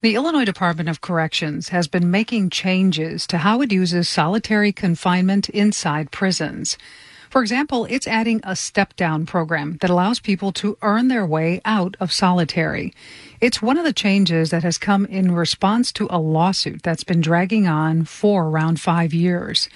[0.00, 5.48] The Illinois Department of Corrections has been making changes to how it uses solitary confinement
[5.48, 6.78] inside prisons.
[7.30, 11.60] For example, it's adding a step down program that allows people to earn their way
[11.64, 12.94] out of solitary.
[13.40, 17.20] It's one of the changes that has come in response to a lawsuit that's been
[17.20, 19.68] dragging on for around five years.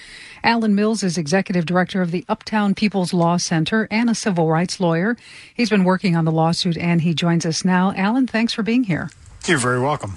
[0.44, 4.78] Alan Mills is executive director of the Uptown People's Law Center and a civil rights
[4.78, 5.16] lawyer.
[5.52, 7.92] He's been working on the lawsuit and he joins us now.
[7.96, 9.10] Alan, thanks for being here.
[9.48, 10.14] You're very welcome.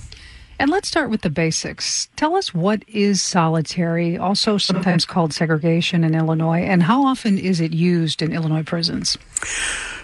[0.57, 2.07] And let's start with the basics.
[2.16, 7.59] Tell us what is solitary, also sometimes called segregation in Illinois, and how often is
[7.59, 9.17] it used in Illinois prisons?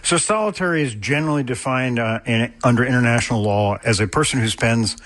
[0.04, 4.98] So, solitary is generally defined uh, in, under international law as a person who spends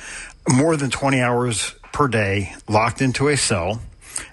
[0.47, 3.81] more than 20 hours per day locked into a cell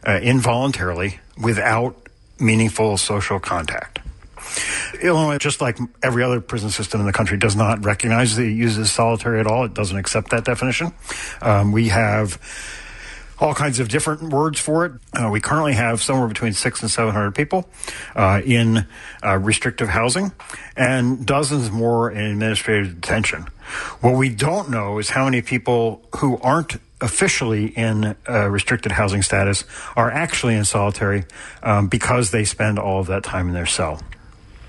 [0.06, 4.01] uh, involuntarily without meaningful social contact.
[5.00, 8.52] Illinois, just like every other prison system in the country, does not recognize that it
[8.52, 9.64] uses solitary at all.
[9.64, 10.92] It doesn't accept that definition.
[11.40, 12.38] Um, we have
[13.42, 14.92] all kinds of different words for it.
[15.12, 17.68] Uh, we currently have somewhere between six and 700 people
[18.14, 18.86] uh, in
[19.24, 20.30] uh, restrictive housing
[20.76, 23.42] and dozens more in administrative detention.
[24.00, 29.22] What we don't know is how many people who aren't officially in uh, restricted housing
[29.22, 29.64] status
[29.96, 31.24] are actually in solitary
[31.64, 34.00] um, because they spend all of that time in their cell.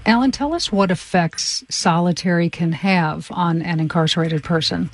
[0.06, 4.90] Alan, tell us what effects solitary can have on an incarcerated person.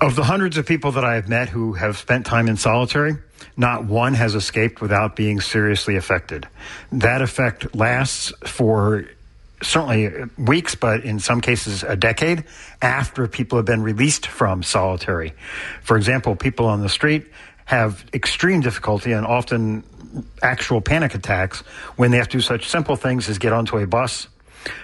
[0.00, 3.14] Of the hundreds of people that I have met who have spent time in solitary,
[3.56, 6.46] not one has escaped without being seriously affected.
[6.92, 9.06] That effect lasts for
[9.62, 12.44] certainly weeks, but in some cases a decade
[12.82, 15.32] after people have been released from solitary.
[15.82, 17.26] For example, people on the street
[17.66, 19.84] have extreme difficulty and often
[20.42, 21.60] actual panic attacks
[21.96, 24.28] when they have to do such simple things as get onto a bus,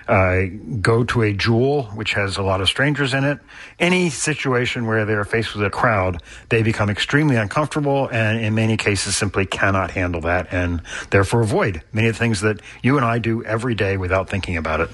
[0.08, 0.42] uh,
[0.80, 3.38] go to a Jewel, which has a lot of strangers in it.
[3.78, 8.76] Any situation where they're faced with a crowd, they become extremely uncomfortable and in many
[8.76, 13.04] cases simply cannot handle that and therefore avoid many of the things that you and
[13.04, 14.90] I do every day without thinking about it.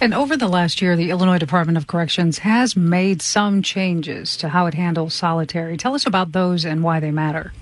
[0.00, 4.48] And over the last year, the Illinois Department of Corrections has made some changes to
[4.48, 5.76] how it handles solitary.
[5.76, 7.52] Tell us about those and why they matter.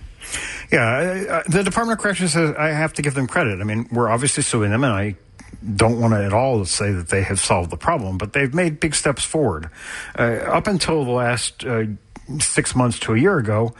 [0.70, 3.60] Yeah, the Department of Corrections, I have to give them credit.
[3.60, 5.16] I mean, we're obviously suing them, and I
[5.76, 8.80] don't want to at all say that they have solved the problem, but they've made
[8.80, 9.68] big steps forward.
[10.18, 11.84] Uh, up until the last uh,
[12.38, 13.74] six months to a year ago,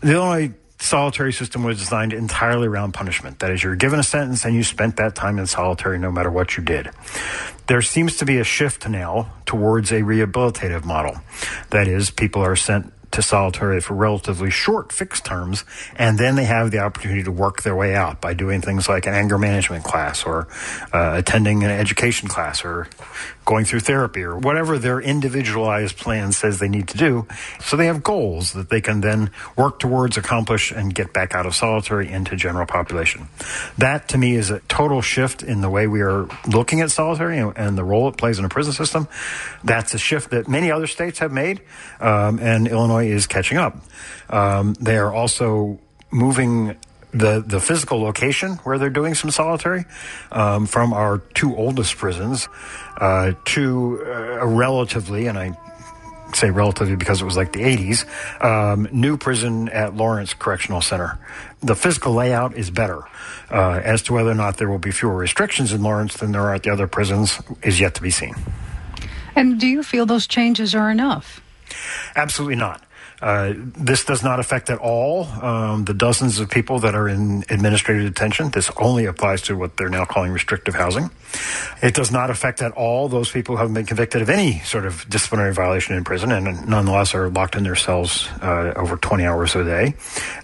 [0.00, 0.52] the Illinois
[0.82, 3.38] solitary system was designed entirely around punishment.
[3.38, 6.30] That is, you're given a sentence and you spent that time in solitary no matter
[6.30, 6.90] what you did.
[7.68, 11.16] There seems to be a shift now towards a rehabilitative model.
[11.70, 15.64] That is, people are sent to solitary for relatively short fixed terms,
[15.96, 19.06] and then they have the opportunity to work their way out by doing things like
[19.06, 20.48] an anger management class or
[20.92, 22.88] uh, attending an education class or
[23.44, 27.26] going through therapy or whatever their individualized plan says they need to do.
[27.60, 31.46] So they have goals that they can then work towards, accomplish, and get back out
[31.46, 33.28] of solitary into general population.
[33.78, 37.38] That to me is a total shift in the way we are looking at solitary
[37.38, 39.08] and, the role it plays in a prison system.
[39.64, 41.62] That's a shift that many other states have made,
[42.00, 43.78] um, and Illinois is catching up.
[44.28, 45.78] Um, they are also
[46.10, 46.76] moving
[47.12, 49.84] the the physical location where they're doing some solitary
[50.30, 52.48] um, from our two oldest prisons
[52.96, 55.56] uh, to uh, a relatively, and I
[56.34, 61.18] say relatively because it was like the 80s, um, new prison at Lawrence Correctional Center.
[61.60, 63.02] The physical layout is better.
[63.50, 66.40] Uh, as to whether or not there will be fewer restrictions in Lawrence than there
[66.40, 68.34] are at the other prisons is yet to be seen.
[69.36, 71.42] And do you feel those changes are enough?
[72.16, 72.82] Absolutely not.
[73.22, 77.44] Uh, this does not affect at all um, the dozens of people that are in
[77.48, 78.50] administrative detention.
[78.50, 81.08] This only applies to what they're now calling restrictive housing.
[81.80, 84.86] It does not affect at all those people who have been convicted of any sort
[84.86, 89.24] of disciplinary violation in prison and nonetheless are locked in their cells uh, over 20
[89.24, 89.94] hours a day.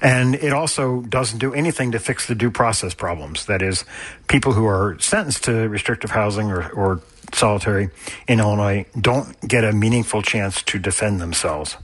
[0.00, 3.46] And it also doesn't do anything to fix the due process problems.
[3.46, 3.84] That is,
[4.28, 7.00] people who are sentenced to restrictive housing or, or
[7.32, 7.90] solitary
[8.28, 11.76] in Illinois don't get a meaningful chance to defend themselves.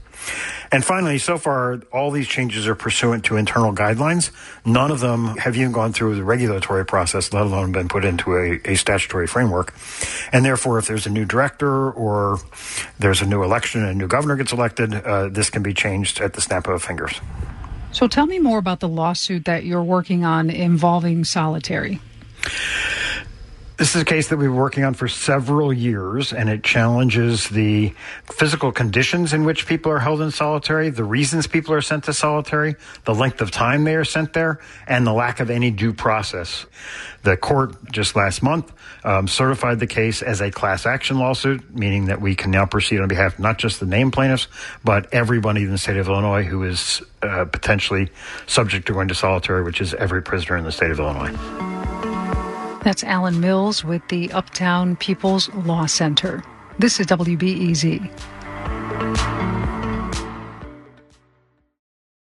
[0.71, 4.31] And finally, so far, all these changes are pursuant to internal guidelines.
[4.65, 8.35] None of them have even gone through the regulatory process, let alone been put into
[8.35, 9.73] a, a statutory framework.
[10.31, 12.39] And therefore, if there's a new director or
[12.99, 16.19] there's a new election and a new governor gets elected, uh, this can be changed
[16.19, 17.19] at the snap of fingers.
[17.91, 22.01] So tell me more about the lawsuit that you're working on involving solitary.
[23.85, 27.49] This is a case that we've been working on for several years, and it challenges
[27.49, 27.93] the
[28.33, 32.13] physical conditions in which people are held in solitary, the reasons people are sent to
[32.13, 35.93] solitary, the length of time they are sent there, and the lack of any due
[35.93, 36.65] process.
[37.21, 38.73] The court just last month
[39.03, 43.01] um, certified the case as a class action lawsuit, meaning that we can now proceed
[43.01, 44.47] on behalf of not just the named plaintiffs,
[44.83, 48.09] but everybody in the state of Illinois who is uh, potentially
[48.47, 51.74] subject to going to solitary, which is every prisoner in the state of Illinois.
[52.85, 56.43] That's Alan Mills with the Uptown People's Law Center.
[56.77, 58.34] This is WBEZ.